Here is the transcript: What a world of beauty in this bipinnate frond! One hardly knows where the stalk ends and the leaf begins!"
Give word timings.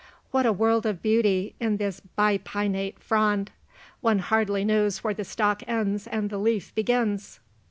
What 0.31 0.47
a 0.47 0.51
world 0.51 0.87
of 0.87 1.03
beauty 1.03 1.53
in 1.59 1.77
this 1.77 1.99
bipinnate 1.99 2.97
frond! 2.97 3.51
One 3.99 4.17
hardly 4.17 4.65
knows 4.65 5.03
where 5.03 5.13
the 5.13 5.23
stalk 5.23 5.61
ends 5.67 6.07
and 6.07 6.31
the 6.31 6.39
leaf 6.39 6.73
begins!" 6.73 7.39